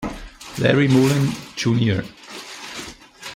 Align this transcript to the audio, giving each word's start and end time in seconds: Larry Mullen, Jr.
Larry 0.57 0.87
Mullen, 0.87 1.29
Jr. 1.55 2.01